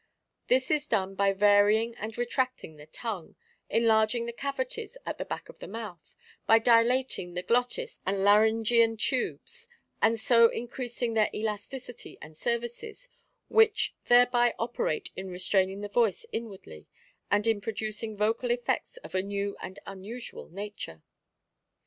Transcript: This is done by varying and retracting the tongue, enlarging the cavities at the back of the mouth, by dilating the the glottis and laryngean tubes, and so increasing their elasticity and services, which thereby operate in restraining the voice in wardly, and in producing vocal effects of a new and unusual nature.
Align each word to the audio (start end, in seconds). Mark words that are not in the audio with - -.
This 0.47 0.71
is 0.71 0.87
done 0.87 1.13
by 1.13 1.31
varying 1.31 1.93
and 1.93 2.17
retracting 2.17 2.75
the 2.75 2.87
tongue, 2.87 3.35
enlarging 3.69 4.25
the 4.25 4.33
cavities 4.33 4.97
at 5.05 5.19
the 5.19 5.25
back 5.25 5.47
of 5.47 5.59
the 5.59 5.67
mouth, 5.67 6.15
by 6.47 6.57
dilating 6.57 7.35
the 7.35 7.43
the 7.43 7.45
glottis 7.47 7.99
and 8.03 8.17
laryngean 8.23 8.97
tubes, 8.97 9.67
and 10.01 10.19
so 10.19 10.47
increasing 10.49 11.13
their 11.13 11.29
elasticity 11.35 12.17
and 12.19 12.35
services, 12.35 13.09
which 13.47 13.93
thereby 14.05 14.55
operate 14.57 15.11
in 15.15 15.29
restraining 15.29 15.81
the 15.81 15.87
voice 15.87 16.23
in 16.33 16.45
wardly, 16.45 16.87
and 17.29 17.45
in 17.45 17.61
producing 17.61 18.17
vocal 18.17 18.49
effects 18.49 18.97
of 19.03 19.13
a 19.13 19.21
new 19.21 19.55
and 19.61 19.77
unusual 19.85 20.49
nature. 20.49 21.03